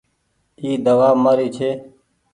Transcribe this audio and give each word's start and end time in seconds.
اي 0.59 0.69
دوآ 0.85 1.09
مآري 1.23 1.47
ڇي۔ 1.55 1.69